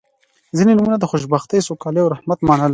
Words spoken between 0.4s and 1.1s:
•ځینې نومونه د